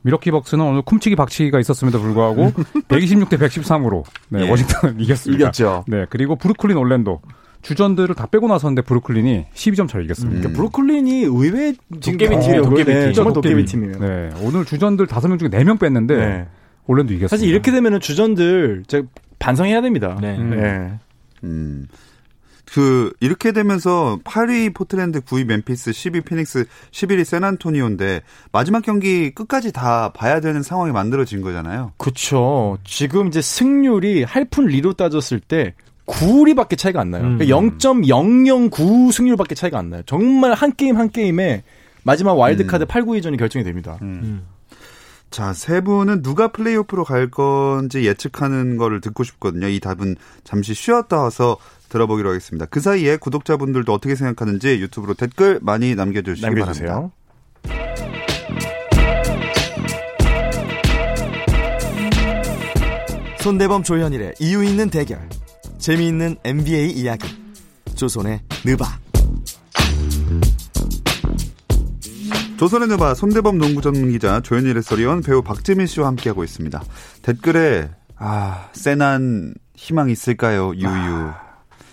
[0.03, 2.53] 밀워키 벅스는 오늘 쿰치기 박치기가 있었음에도 불구하고
[2.89, 4.51] 126대 113으로 네, 예.
[4.51, 5.45] 워싱턴을 이겼습니다.
[5.45, 5.85] 이겼죠.
[5.89, 7.21] 네, 그리고 브루클린 올랜도
[7.63, 10.39] 주전들을 다 빼고 나섰는데 브루클린이 12점 차로 이겼습니다.
[10.39, 10.41] 음.
[10.41, 12.63] 그러니까 브루클린이 의외 도깨비 팀이에요.
[12.63, 13.13] 도깨비 팀.
[13.13, 13.99] 정말 도깨비 팀이에요.
[14.01, 16.47] 네, 오늘 주전들 5명 중에 4명 뺐는데 네.
[16.89, 17.29] 올랜도 이겼습니다.
[17.37, 19.07] 사실 이렇게 되면은 주전들 제가
[19.39, 20.19] 반성해야 됩니다.
[20.21, 20.37] 네.
[20.37, 20.51] 음.
[20.51, 20.93] 네.
[21.45, 21.87] 음.
[22.73, 30.11] 그 이렇게 되면서 8위 포트랜드, 9위 멤피스, 10위 피닉스, 11위 샌안토니오인데 마지막 경기 끝까지 다
[30.15, 31.93] 봐야 되는 상황이 만들어진 거잖아요.
[31.99, 32.79] 그렇죠.
[32.83, 35.75] 지금 이제 승률이 할푼리로 따졌을 때
[36.07, 37.25] 9리밖에 차이가 안 나요.
[37.25, 37.39] 음.
[37.39, 40.03] 그러니까 0.009 승률밖에 차이가 안 나요.
[40.07, 41.65] 정말 한 게임 한 게임에
[42.05, 42.87] 마지막 와일드카드 음.
[42.89, 43.99] 8, 9위전이 결정이 됩니다.
[44.01, 44.21] 음.
[44.23, 44.47] 음.
[45.33, 49.67] 자, 세 분은 누가 플레이오프로 갈 건지 예측하는 거를 듣고 싶거든요.
[49.67, 51.57] 이 답은 잠시 쉬었다 와서
[51.93, 52.67] 들어보기로 하겠습니다.
[52.67, 56.89] 그 사이에 구독자분들도 어떻게 생각하는지 유튜브로 댓글 많이 남겨주시기 남겨주세요.
[56.89, 58.13] 바랍니다.
[63.41, 65.29] 손대범 조현일의 이유 있는 대결.
[65.79, 67.29] 재미있는 NBA 이야기.
[67.95, 68.87] 조선의 느바.
[72.57, 76.81] 조선의 느바 손대범 농구 전문 기자 조현일의 소리원 배우 박재민 씨와 함께하고 있습니다.
[77.23, 80.87] 댓글에 아 세난 희망 있을까요 유유.
[80.89, 81.42] 아.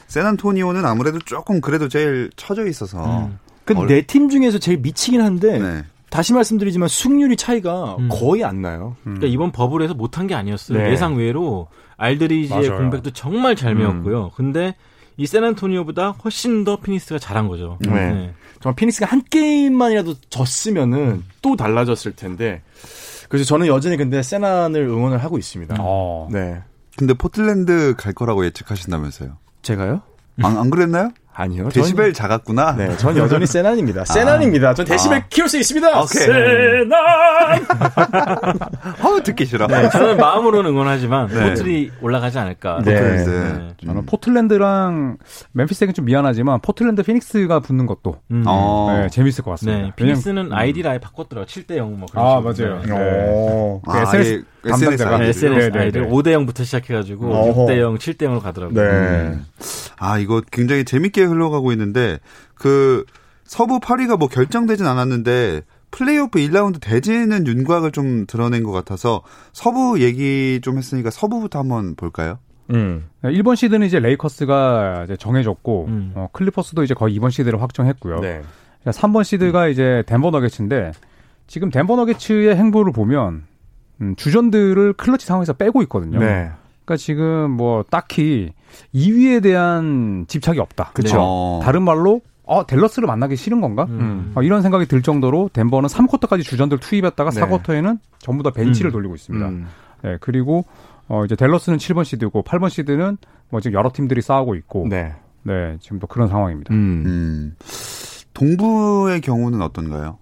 [0.10, 3.28] 세난토니오는 아무래도 조금 그래도 제일 처져 있어서.
[3.28, 3.40] 음.
[3.64, 5.84] 근데 내팀 중에서 제일 미치긴 한데 네.
[6.10, 8.10] 다시 말씀드리지만 승률이 차이가 음.
[8.12, 8.96] 거의 안 나요.
[9.02, 9.16] 음.
[9.16, 10.80] 그러니까 이번 버블에서 못한 게 아니었어요.
[10.80, 10.92] 네.
[10.92, 12.82] 예상 외로 알드리지의 맞아요.
[12.82, 14.26] 공백도 정말 잘 메웠고요.
[14.26, 14.30] 음.
[14.36, 14.76] 근데
[15.18, 17.78] 이 샌안토니오보다 훨씬 더 피닉스가 잘한 거죠.
[17.82, 17.92] 네.
[17.92, 18.34] 네.
[18.62, 21.26] 정말 피닉스가 한 게임만이라도 졌으면은 음.
[21.44, 22.64] 또 달라졌을 텐데.
[23.28, 25.76] 그래서 저는 여전히 근데 샌안을 응원을 하고 있습니다.
[25.80, 26.28] 어.
[26.32, 26.60] 네.
[26.98, 29.38] 근데 포틀랜드 갈 거라고 예측하신다면서요?
[29.70, 30.02] 제가요?
[30.42, 31.12] 안, 안 그랬나요?
[31.40, 31.70] 아니요.
[31.70, 32.76] 데시벨 전, 작았구나.
[32.76, 34.02] 네, 전 여전히 샌안입니다.
[34.02, 34.06] 아.
[34.06, 34.74] 샌안입니다.
[34.74, 35.24] 전 데시벨 아.
[35.30, 36.02] 키울 수 있습니다.
[36.02, 36.26] 오케이.
[36.26, 36.92] 샌안.
[39.02, 39.66] 어, 듣기 싫어.
[39.68, 41.50] 네, 저는 마음으로는 응원하지만 네.
[41.50, 42.82] 포틀이 올라가지 않을까.
[42.84, 42.94] 네.
[42.94, 43.26] 네.
[43.26, 43.74] 네.
[43.86, 45.18] 저는 포틀랜드랑
[45.54, 48.44] 멤피스에겐 좀 미안하지만 포틀랜드 피닉스가 붙는 것도 음.
[48.44, 49.80] 네, 재밌을 것 같습니다.
[49.80, 51.46] 네, 피닉스는 아이디를 아예 바꿨더라고요.
[51.46, 52.82] 7대 0 뭐 그런 아, 맞아요.
[52.86, 53.82] 네.
[53.86, 57.66] 아, SNS 담당자가 네, SNS 아이디를 5대 0부터 시작해 가지고 어허.
[57.68, 58.82] 6대 0, 7대 0으로 가더라고요.
[58.82, 58.90] 네.
[58.90, 59.46] 음.
[60.00, 62.20] 아 이거 굉장히 재밌게 흘러가고 있는데
[62.56, 63.06] 그
[63.44, 69.22] 서부 8위가 뭐 결정되진 않았는데 플레이오프 1라운드 대진은 윤곽을 좀 드러낸 것 같아서
[69.54, 72.40] 서부 얘기 좀 했으니까 서부부터 한번 볼까요?
[72.72, 73.10] 음.
[73.24, 76.12] 1번 시드는 이제 레이커스가 이제 정해졌고 음.
[76.16, 78.20] 어, 클리퍼스도 이제 거의 2번 시드를 확정했고요.
[78.20, 78.42] 네.
[78.86, 80.92] 3번 시드가 이제 덴버 너게츠인데
[81.48, 83.44] 지금 덴버 너게츠의 행보를 보면
[84.02, 86.20] 음, 주전들을 클러치 상황에서 빼고 있거든요.
[86.20, 86.52] 네.
[86.90, 88.52] 그러니까 지금 뭐 딱히
[88.96, 90.92] 2위에 대한 집착이 없다.
[90.96, 91.60] 그렇죠.
[91.60, 91.66] 네.
[91.66, 93.86] 다른 말로 어 댈러스를 만나기 싫은 건가?
[93.90, 94.32] 음.
[94.34, 97.42] 어, 이런 생각이 들 정도로 덴버는 3쿼터까지 주전들 투입했다가 네.
[97.42, 98.94] 4쿼터에는 전부 다 벤치를 음.
[98.94, 99.48] 돌리고 있습니다.
[99.48, 99.68] 음.
[100.02, 100.66] 네, 그리고
[101.08, 103.18] 어 이제 댈러스는 7번 시드고 8번 시드는
[103.50, 106.74] 뭐 지금 여러 팀들이 싸우고 있고 네, 네 지금 또 그런 상황입니다.
[106.74, 107.04] 음.
[107.06, 107.56] 음.
[108.34, 110.18] 동부의 경우는 어떤가요?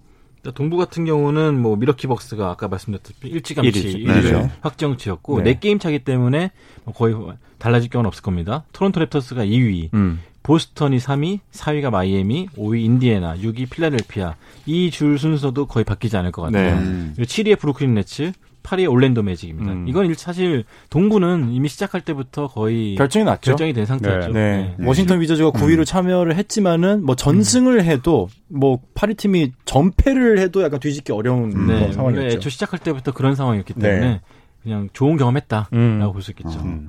[0.54, 3.70] 동부 같은 경우는 뭐 밀워키 벅스가 아까 말씀드렸듯이 일찌감치
[4.04, 5.54] 1위를 확정지었고 네.
[5.54, 6.50] 4게임 차기 때문에
[6.84, 7.14] 뭐 거의
[7.58, 8.64] 달라질 경우는 없을 겁니다.
[8.72, 10.20] 토론토 랩터스가 2위, 음.
[10.42, 14.34] 보스턴이 3위, 4위가 마이애미, 5위 인디애나, 6위 필라델피아.
[14.66, 16.80] 이 줄 순서도 거의 바뀌지 않을 것 같아요.
[16.80, 17.12] 네.
[17.16, 18.32] 그리고 7위에 브루클린 네츠,
[18.68, 19.72] 8위 올랜도 매직입니다.
[19.72, 19.88] 음.
[19.88, 23.52] 이건 사실 동부는 이미 시작할 때부터 거의 결정이 났죠.
[23.52, 24.32] 결정이 된 상태였죠.
[24.32, 24.74] 네.
[24.78, 24.86] 네.
[24.86, 25.84] 워싱턴 위저즈가 9위로 음.
[25.84, 31.80] 참여를 했지만은 뭐 전승을 해도 뭐 파리 팀이 전패를 해도 약간 뒤집기 어려운 네.
[31.80, 32.36] 뭐 상황이었죠.
[32.36, 34.20] 애초 시작할 때부터 그런 상황이었기 때문에 네.
[34.62, 36.10] 그냥 좋은 경험했다라고 음.
[36.12, 36.60] 볼수 있겠죠.
[36.60, 36.88] 음.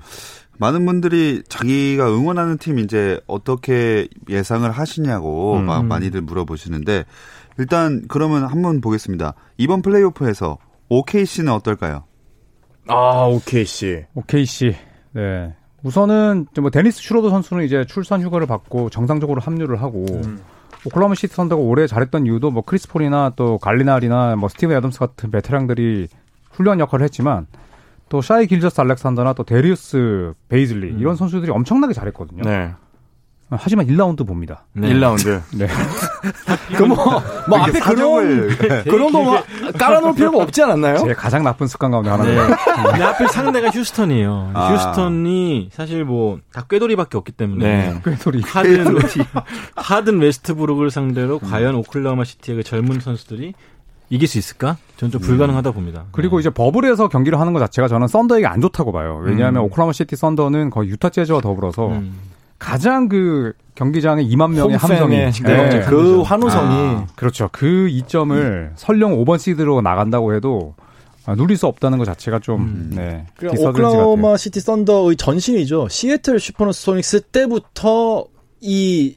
[0.57, 5.87] 많은 분들이 자기가 응원하는 팀 이제 어떻게 예상을 하시냐고 음.
[5.87, 7.05] 많이들 물어보시는데
[7.57, 9.35] 일단 그러면 한번 보겠습니다.
[9.57, 10.57] 이번 플레이오프에서
[10.89, 12.03] OKC는 어떨까요?
[12.87, 14.05] 아, OKC.
[14.15, 14.75] OKC.
[15.13, 15.55] 네.
[15.83, 20.39] 우선은 뭐 데니스 슈로더 선수는 이제 출산 휴가를 받고 정상적으로 합류를 하고 음.
[20.85, 25.31] 오클라호마 시티 선더가 올해 잘했던 이유도 뭐 크리스 폴이나 또 갈리나리나 뭐 스티브 애덤스 같은
[25.31, 26.07] 베테랑들이
[26.51, 27.47] 훌륭한 역할을 했지만
[28.09, 30.99] 또 샤이 길저스 알렉산더나 또 데리우스 베이즐리 음.
[30.99, 32.43] 이런 선수들이 엄청나게 잘했거든요.
[32.43, 32.73] 네.
[33.51, 34.65] 하지만 1라운드 봅니다.
[34.73, 34.89] 네.
[34.93, 35.41] 1라운드.
[35.57, 35.67] 네.
[36.77, 36.95] 그 뭐,
[37.47, 38.47] 뭐 앞에 그런,
[38.85, 39.41] 그런 거 뭐
[39.77, 40.97] 깔아놓을 필요가 없지 않았나요?
[40.99, 42.47] 제 가장 나쁜 습관 가운데 하나인데.
[42.97, 43.03] 네.
[43.03, 44.51] 하필 상대가 휴스턴이에요.
[44.53, 44.73] 아.
[44.73, 47.65] 휴스턴이 사실 뭐, 다 꾀돌이밖에 없기 때문에.
[47.65, 48.01] 네.
[48.03, 48.41] 꾀돌이.
[48.41, 48.97] 하든,
[49.75, 51.49] 하든 웨스트브룩을 상대로 음.
[51.49, 53.53] 과연 오클라호마 시티의 그 젊은 선수들이
[54.11, 54.77] 이길 수 있을까?
[54.97, 56.05] 저는 좀 불가능하다 봅니다.
[56.11, 56.41] 그리고 네.
[56.41, 59.21] 이제 버블에서 경기를 하는 것 자체가 저는 썬더에게 안 좋다고 봐요.
[59.23, 59.65] 왜냐하면 음.
[59.65, 62.15] 오클라호마 시티 썬더는 거의 유타 재즈와 더불어서 음.
[62.59, 65.31] 가장 그 경기장에 2만 명의 함성이 네.
[65.31, 65.85] 네.
[65.87, 67.49] 그 환호성이 아, 그렇죠.
[67.51, 68.71] 그 이점을 음.
[68.75, 70.75] 설령 5번 시드로 나간다고 해도
[71.25, 72.91] 아, 누릴 수 없다는 것 자체가 좀 음.
[72.95, 73.25] 네.
[73.41, 75.87] 오클라호마 시티 썬더의 전신이죠.
[75.87, 78.25] 시애틀 슈퍼소닉스 때부터
[78.59, 79.15] 이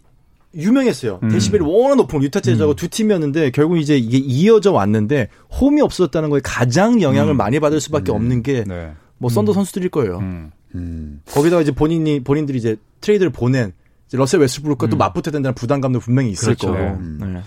[0.54, 1.20] 유명했어요.
[1.22, 1.28] 음.
[1.30, 2.76] 데시벨이 워낙 높은 유타 재즈하고 음.
[2.76, 5.28] 두 팀이었는데 결국 이제 이게 이어져 왔는데
[5.60, 7.36] 홈이 없었다는 거에 가장 영향을 음.
[7.36, 8.16] 많이 받을 수밖에 음.
[8.16, 8.92] 없는 게 뭐 네.
[9.28, 9.54] 썬더 음.
[9.54, 10.18] 선수들일 거예요.
[11.26, 13.72] 거기다가 이제 본인이 본인들이 이제 트레이드를 보낸
[14.12, 14.90] 러셀 웨스트브룩과 음.
[14.90, 16.72] 또 맞붙어야 된다는 부담감도 분명히 있을 그렇죠.
[16.72, 16.78] 거고.
[16.78, 17.18] 음.
[17.20, 17.42] 네.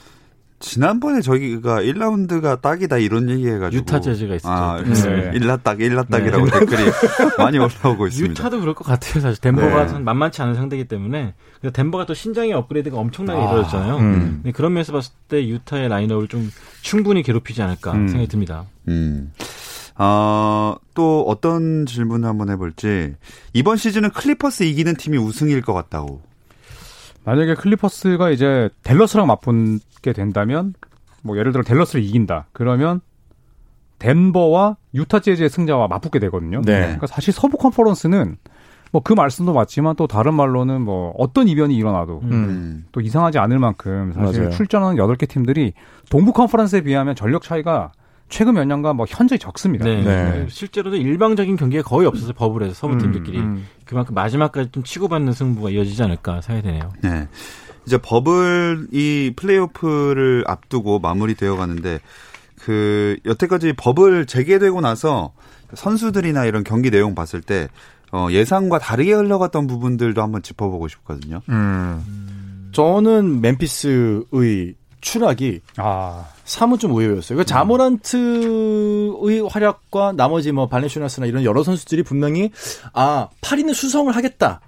[0.60, 3.82] 지난번에 저기가 1라운드가 딱이다 이런 얘기 해가지고.
[3.82, 4.52] 유타 재즈가 있었죠.
[4.52, 5.32] 아, 네.
[5.36, 6.60] 일라딱, 일라딱이라고 네.
[6.60, 6.84] 댓글이
[7.38, 8.32] 많이 올라오고 있습니다.
[8.32, 9.40] 유타도 그럴 것 같아요, 사실.
[9.42, 10.00] 덴버가 네.
[10.00, 11.36] 만만치 않은 상대이기 때문에.
[11.74, 13.98] 덴버가 또 신장의 업그레이드가 엄청나게 아, 이루어졌잖아요.
[13.98, 14.44] 음.
[14.56, 16.50] 그런 면에서 봤을 때 유타의 라인업을 좀
[16.82, 18.08] 충분히 괴롭히지 않을까 음.
[18.08, 18.66] 생각이 듭니다.
[18.88, 19.34] 음.
[19.98, 23.14] 어, 또 어떤 질문을 한번 해볼지.
[23.54, 26.22] 이번 시즌은 클리퍼스 이기는 팀이 우승일 것 같다고.
[27.24, 30.74] 만약에 클리퍼스가 이제 댈러스랑 맞붙게 된다면
[31.22, 32.48] 뭐 예를 들어 댈러스를 이긴다.
[32.54, 33.02] 그러면
[34.00, 36.62] 덴버와 유타 재즈의 승자와 맞붙게 되거든요.
[36.62, 36.80] 네.
[36.80, 38.38] 그러니까 사실 서부 컨퍼런스는
[38.92, 42.86] 뭐 그 말씀도 맞지만 또 다른 말로는 뭐 어떤 이변이 일어나도 음.
[42.94, 44.52] 또 이상하지 않을 만큼 사실 맞아요.
[44.56, 45.74] 출전하는 8개 팀들이
[46.10, 47.92] 동부 컨퍼런스에 비하면 전력 차이가
[48.30, 49.86] 최근 몇 년간 뭐 현저히 적습니다.
[49.86, 50.04] 네.
[50.04, 50.46] 네.
[50.50, 53.68] 실제로도 일방적인 경기가 거의 없어서 버블에서 서부 음, 팀들끼리 음, 음.
[53.86, 56.92] 그만큼 마지막까지 좀 치고받는 승부가 이어지지 않을까 생각이 되네요.
[57.02, 57.28] 네.
[57.86, 62.00] 이제 버블 이 플레이오프를 앞두고 마무리되어 가는데
[62.60, 65.34] 그 여태까지 버블 재개되고 나서
[65.74, 67.68] 선수들이나 이런 경기 내용 봤을 때
[68.12, 71.42] 어, 예상과 다르게 흘러갔던 부분들도 한번 짚어보고 싶거든요.
[71.50, 72.70] 음.
[72.72, 74.76] 저는 멤피스의
[75.06, 76.26] 추락이 아.
[76.46, 77.38] 사뭇 좀 의외였어요.
[77.38, 82.52] 그러니까 자모란트의 활약과 나머지 뭐 발렌슈나스나 이런 여러 선수들이 분명히
[82.94, 84.62] 아 파리는 수성을 하겠다.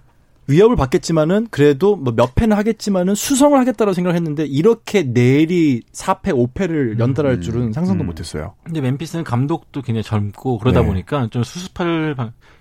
[0.49, 6.99] 위협을 받겠지만은 그래도 뭐 몇 패는 하겠지만은 수성을 하겠다라고 생각을 했는데 이렇게 내일이 4패, 5패를
[6.99, 7.41] 연달할 음.
[7.41, 8.05] 줄은 상상도 음.
[8.05, 8.53] 못했어요.
[8.63, 10.87] 근데 멤피스는 감독도 굉장히 젊고 그러다 네.
[10.87, 12.15] 보니까 좀 수습할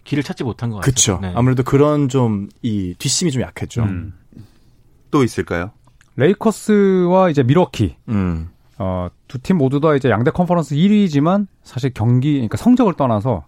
[0.04, 0.84] 길을 찾지 못한 것 같아요.
[0.90, 1.18] 그렇죠.
[1.22, 1.32] 네.
[1.36, 3.82] 아무래도 그런 좀 이 뒷심이 좀 약했죠.
[3.84, 4.14] 음.
[5.12, 5.70] 또 있을까요?
[6.16, 7.96] 레이커스와 이제 미러키.
[8.08, 8.48] 음.
[8.78, 13.46] 어, 두 팀 모두 다 이제 양대 컨퍼런스 1위지만 사실 경기, 그러니까 성적을 떠나서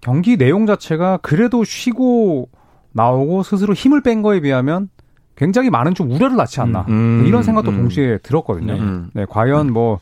[0.00, 2.48] 경기 내용 자체가 그래도 쉬고
[2.92, 4.88] 나오고 스스로 힘을 뺀 거에 비하면
[5.36, 6.86] 굉장히 많은 좀 우려를 낳지 않나.
[6.88, 7.24] 음.
[7.26, 7.76] 이런 생각도 음.
[7.76, 8.72] 동시에 들었거든요.
[8.72, 10.00] 네, 네 과연 뭐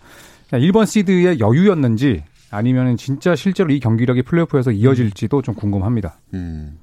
[0.52, 6.14] 1번 시드의 여유였는지 아니면 진짜 실제로 이 경기력이 플레이오프에서 이어질지도 좀 궁금합니다.
[6.34, 6.78] 음.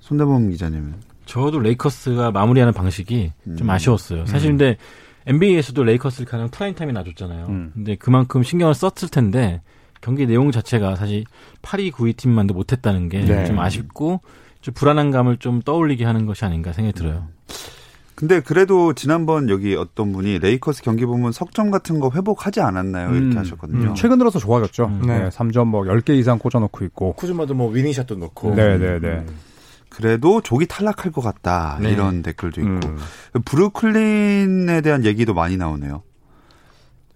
[0.00, 0.94] 손대범 기자님은?
[1.28, 3.56] 저도 레이커스가 마무리하는 방식이 음.
[3.56, 4.24] 좀 아쉬웠어요.
[4.24, 4.78] 사실 근데
[5.26, 7.46] NBA에서도 레이커스를 가장 프라임 타임에 놔줬잖아요.
[7.48, 7.70] 음.
[7.74, 9.60] 근데 그만큼 신경을 썼을 텐데
[10.00, 11.24] 경기 내용 자체가 사실
[11.60, 13.54] 8위, 9위 팀만도 못했다는 게 좀 네.
[13.58, 14.22] 아쉽고
[14.62, 17.28] 좀 불안한 감을 좀 떠올리게 하는 것이 아닌가 생각이 들어요.
[18.14, 23.10] 근데 그래도 지난번 여기 어떤 분이 레이커스 경기 보면 석점 같은 거 회복하지 않았나요?
[23.14, 23.90] 이렇게 음, 하셨거든요.
[23.90, 23.94] 음.
[23.94, 24.86] 최근 들어서 좋아졌죠.
[24.86, 25.02] 음.
[25.06, 25.28] 네.
[25.28, 27.12] 3점 뭐 10개 이상 꽂아놓고 있고.
[27.12, 28.54] 쿠즈마도 뭐 winning shot도 넣고.
[28.54, 28.98] 네네네.
[28.98, 29.26] 네, 네.
[29.98, 31.76] 그래도 족이 탈락할 것 같다.
[31.82, 31.90] 네.
[31.90, 32.88] 이런 댓글도 있고.
[32.88, 32.98] 음.
[33.44, 36.04] 브루클린에 대한 얘기도 많이 나오네요.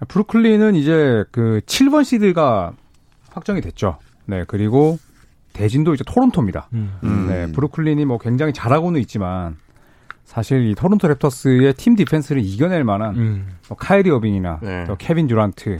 [0.09, 2.73] 브루클린은 이제 그 7번 시드가
[3.31, 3.99] 확정이 됐죠.
[4.27, 4.99] 네, 그리고
[5.53, 6.71] 대진도 이제 토론토입니다.
[6.73, 6.95] 음.
[7.05, 7.27] 음.
[7.29, 9.59] 네, 브루클린이 뭐 굉장히 잘하고는 있지만
[10.25, 13.49] 사실 이 토론토 랩터스의 팀 디펜스를 이겨낼 만한 음.
[13.68, 14.85] 뭐 카이리 어빙이나 네.
[14.88, 15.79] 또 케빈 듀란트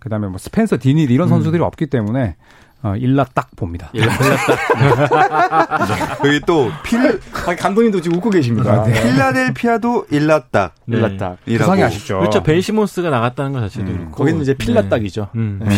[0.00, 1.30] 그다음에 뭐 스펜서 디닐 이런 음.
[1.30, 2.36] 선수들이 없기 때문에
[2.82, 3.90] 어, 일라 딱 봅니다.
[3.92, 6.24] 일라, 딱.
[6.26, 8.84] 여기 또 필, 아, 감독님도 지금 웃고 계십니다.
[8.84, 8.92] 네.
[8.92, 10.74] 필라델피아도 일라 딱.
[10.86, 10.96] 네.
[10.96, 11.38] 일라 딱.
[11.44, 12.18] 구성이 아쉽죠.
[12.18, 12.42] 그렇죠.
[12.42, 13.96] 벤 시몬스가 나갔다는 것 자체도 음.
[13.98, 14.16] 그렇고.
[14.16, 14.88] 거기는 이제 필라 네.
[14.88, 15.28] 딱이죠.
[15.36, 15.60] 음.
[15.62, 15.76] 네.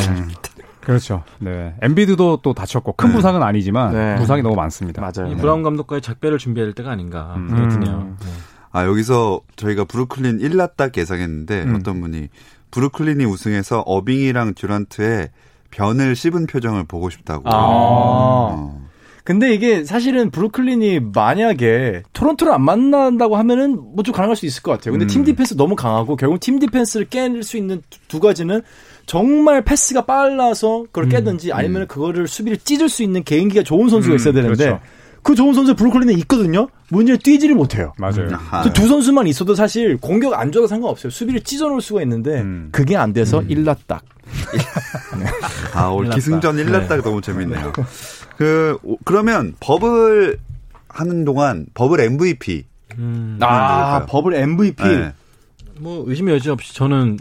[0.81, 1.23] 그렇죠.
[1.39, 1.75] 네.
[1.83, 3.15] 엔비드도 또 다쳤고 큰 네.
[3.17, 4.17] 부상은 아니지만 네.
[4.17, 5.01] 부상이 너무 많습니다.
[5.03, 5.37] 맞아요.
[5.37, 7.69] 브라운 감독과의 작별을 준비해야 될 때가 아닌가 음.
[7.71, 8.17] 드네요.
[8.21, 8.27] 네.
[8.73, 11.77] 아 여기서 저희가 브루클린 1라 딱 예상했는데 음.
[11.77, 12.29] 어떤 분이
[12.71, 15.29] 브루클린이 우승해서 어빙이랑 듀란트의
[15.75, 17.43] 변을 씹은 표정을 보고 싶다고.
[17.49, 17.53] 아.
[17.55, 18.85] 어.
[19.25, 24.73] 근데 이게 사실은 브루클린이 만약에 토론토를 안 만난다고 하면은 뭐 좀 가능할 수 있을 것
[24.73, 24.93] 같아요.
[24.93, 25.09] 근데 음.
[25.09, 28.61] 팀 디펜스 너무 강하고 결국 팀 디펜스를 깰 수 있는 두 가지는
[29.07, 31.09] 정말 패스가 빨라서 그걸 음.
[31.09, 31.57] 깨든지 음.
[31.57, 34.17] 아니면 그거를 수비를 찢을 수 있는 개인기가 좋은 선수가 음.
[34.17, 34.83] 있어야 되는데 그렇죠.
[35.25, 36.69] 그 좋은 선수 브루클린에 있거든요.
[36.91, 37.95] 문제는 뛰지를 못해요.
[37.99, 38.29] 맞아요.
[38.75, 41.11] 두 선수만 있어도 사실 공격 안 좋아도 상관없어요.
[41.11, 42.69] 수비를 찢어놓을 수가 있는데 음.
[42.71, 43.47] 그게 안 돼서 음.
[43.49, 44.05] 일났딱.
[45.73, 47.03] 아, 올 기승전 1났딱 네.
[47.03, 47.73] 너무 재밌네요.
[48.37, 50.39] 그, 그러면 버블
[50.91, 52.67] 하는 동안 버블 MVP.
[52.99, 53.39] 음.
[53.41, 54.83] 아, 버블 MVP.
[54.85, 55.13] 네.
[55.81, 57.19] 뭐, 의심의 여지 없이 저는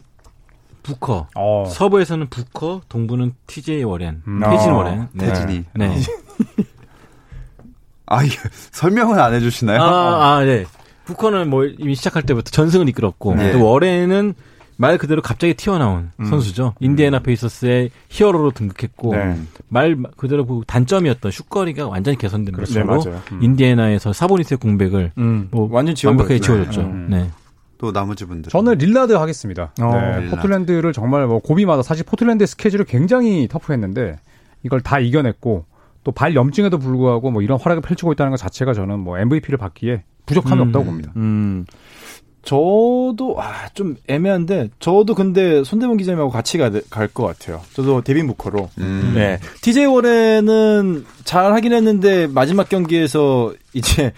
[0.84, 1.28] 부커.
[1.36, 1.66] 어.
[1.70, 4.22] 서부에서는 부커, 동부는 TJ 워렌.
[4.28, 4.42] 음.
[4.42, 5.08] 태진 워렌.
[5.14, 5.28] 네.
[5.28, 5.64] 태진이.
[5.76, 5.98] 네.
[8.14, 8.30] 아, 예.
[8.72, 9.82] 설명은 안 해주시나요?
[9.82, 10.66] 아, 아, 네.
[11.06, 13.52] 부커는 뭐 이미 시작할 때부터 전승을 이끌었고 네.
[13.52, 14.34] 또 워렌은
[14.78, 16.26] 말 그대로 갑자기 튀어나온 음.
[16.26, 16.74] 선수죠.
[16.80, 19.38] 인디애나 페이서스의 히어로로 등극했고 네.
[19.68, 22.84] 말 그대로 그 단점이었던 슛거리가 완전히 개선된 그렇죠.
[22.84, 23.44] 모습으로 네, 음.
[23.44, 25.50] 인디애나에서 사보니스의 공백을 음.
[25.52, 26.82] 뭐 완전 완벽하게 지워줬죠.
[26.82, 27.08] 음.
[27.10, 27.30] 네.
[27.78, 29.74] 또 나머지 분들 저는 릴라드 하겠습니다.
[29.82, 30.36] 어, 네, 릴라드.
[30.36, 34.20] 포틀랜드를 정말 뭐 고비마다 사실 포틀랜드의 스케줄이 굉장히 터프했는데
[34.64, 35.66] 이걸 다 이겨냈고
[36.04, 40.04] 또 발 염증에도 불구하고 뭐 이런 활약을 펼치고 있다는 것 자체가 저는 뭐 MVP를 받기에
[40.26, 41.12] 부족함이 음, 없다고 봅니다.
[41.16, 41.66] 음.
[42.44, 47.62] 저도 아, 좀 애매한데 저도 근데 손대범 기자님하고 같이 갈것 같아요.
[47.74, 48.70] 저도 데빈 부커로.
[48.80, 49.14] 음.
[49.16, 49.40] 네.
[49.62, 54.12] TJ 워렌은 잘 하긴 했는데 마지막 경기에서 이제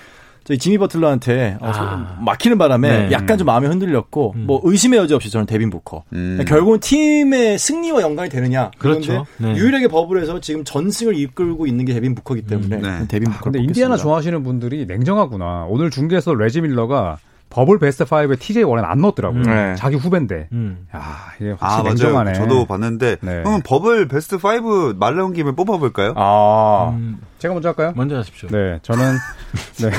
[0.45, 2.17] 저희 지미 버틀러한테 어, 아.
[2.21, 3.12] 막히는 바람에 네.
[3.12, 4.43] 약간 좀 마음이 흔들렸고 음.
[4.45, 6.03] 뭐 의심의 여지 없이 저는 데빈 부커.
[6.13, 6.45] 음.
[6.47, 8.69] 결국은 팀의 승리와 연관이 되느냐.
[8.77, 9.25] 그렇죠.
[9.38, 9.55] 네.
[9.55, 12.81] 유일하게 버블에서 지금 전승을 이끌고 있는 게 데빈 부커기 때문에 음.
[12.81, 13.08] 네.
[13.08, 13.45] 데빈 부커.
[13.45, 15.65] 근데 인디아나 좋아하시는 분들이 냉정하구나.
[15.67, 17.17] 오늘 중계에서 레지 밀러가
[17.49, 19.43] 버블 베스트 5에 TJ 워렌은 안 넣었더라고요.
[19.43, 19.75] 네.
[19.77, 20.49] 자기 후배인데.
[20.51, 20.86] 음.
[20.95, 22.31] 야, 이게 확실히 아, 냉정하네.
[22.34, 22.47] 맞아요.
[22.49, 23.17] 저도 봤는데.
[23.21, 23.43] 네.
[23.43, 26.13] 그럼 버블 베스트 5 말 나온 김에 뽑아볼까요?
[26.17, 26.93] 아.
[26.97, 27.19] 음.
[27.39, 27.93] 제가 먼저 할까요?
[27.95, 28.49] 먼저 하십시오.
[28.49, 29.03] 네, 저는
[29.79, 29.91] 네.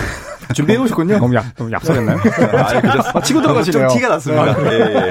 [0.54, 1.18] 준비해 오셨군요.
[1.18, 2.18] 너무 약, 너무 약속했나요?
[3.14, 3.88] 아, 치고 들어가시네요.
[3.88, 4.42] 좀 티가 났습니다.
[4.42, 5.11] 아, 예, 예.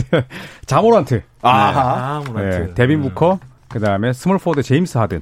[0.10, 0.26] 네.
[0.66, 1.22] 자모란트.
[1.42, 2.42] 아, 네.
[2.42, 2.74] 네.
[2.74, 3.38] 데빈 부커.
[3.68, 5.20] 그 다음에 small forward 제임스 하든.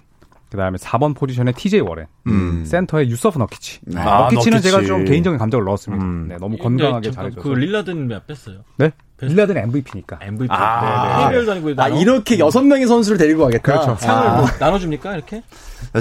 [0.50, 2.62] 그 다음에 4번 포지션에 TJ 워렌, 음.
[2.66, 3.80] 센터에 유서프 너키치.
[3.86, 3.98] 네.
[4.02, 4.70] 아, 너키치는 너키치.
[4.70, 6.04] 제가 좀 개인적인 감정을 넣었습니다.
[6.04, 6.26] 음.
[6.28, 7.40] 네, 너무 건강하게 잘해줘서.
[7.42, 8.58] 그 릴라드는 몇 뺐어요?
[8.76, 8.90] 네?
[9.22, 10.18] 릴라드는 MVP니까.
[10.22, 10.48] MVP.
[10.50, 11.50] 아, 네, 네.
[11.50, 13.62] 아니고 아, 이렇게 여섯 명의 선수를 데리고 가겠다.
[13.62, 13.96] 그렇죠.
[14.00, 14.36] 상을 아.
[14.36, 15.42] 뭐 나눠줍니까 이렇게?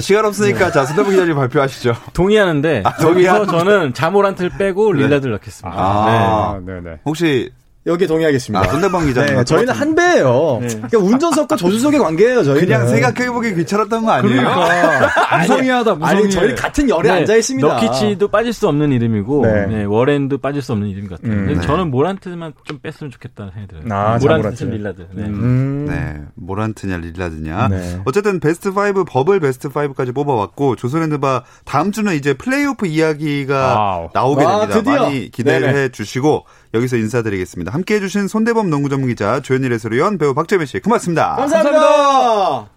[0.00, 0.72] 시간 없으니까 네.
[0.72, 1.94] 자 손대범 기자님 발표하시죠.
[2.12, 5.02] 동의하는데 아, 저기서 저는 자모란트를 빼고 네.
[5.02, 5.78] 릴라드를 넣겠습니다.
[5.78, 6.80] 아, 네.
[6.80, 6.98] 네.
[7.04, 7.50] 혹시
[7.84, 8.60] 여기에 동의하겠습니다.
[8.64, 9.26] 아, 손대범 기자.
[9.26, 10.58] 네, 저희는 한 배예요.
[10.60, 10.68] 네.
[10.68, 12.44] 그러니까 운전석과 조수석의 관계예요.
[12.44, 14.40] 저희는 그냥 생각해보기 귀찮았던 거 아니에요?
[14.40, 15.94] 그러니까 무성의하다.
[15.96, 16.16] 무성의.
[16.22, 17.66] 아니 저희 같은 열에 네, 앉아 있습니다.
[17.66, 19.66] 너키치도 빠질 수 없는 이름이고 네.
[19.66, 21.32] 네, 워렌도 빠질 수 없는 이름 같아요.
[21.32, 21.60] 음, 네.
[21.60, 23.98] 저는 모란트만 좀 뺐으면 좋겠다는 생각이 들어요.
[24.00, 25.06] 아, 모란트, 릴라드.
[25.14, 25.22] 네.
[25.24, 25.86] 음.
[25.88, 27.66] 네, 모란트냐 릴라드냐.
[27.68, 28.00] 네.
[28.04, 34.08] 어쨌든 베스트 5 버블 베스트 5까지 뽑아왔고 조선핸드바 다음 주는 이제 플레이오프 이야기가 와우.
[34.14, 34.58] 나오게 됩니다.
[34.58, 35.02] 와, 드디어.
[35.02, 36.44] 많이 기대를 해주시고.
[36.74, 37.72] 여기서 인사드리겠습니다.
[37.72, 41.36] 함께 해주신 손대범 농구 전문기자 조현일 해설위원 배우 박재민 씨 고맙습니다.
[41.36, 41.80] 감사합니다.
[41.80, 42.72] 감사합니다.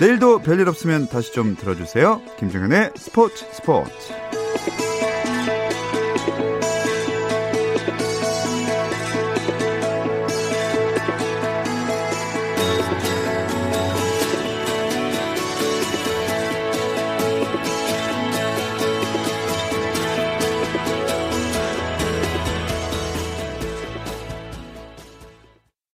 [0.00, 2.20] 내일도 별일 없으면 다시 좀 들어주세요.
[2.38, 4.23] 김정현의 스포츠 스포츠.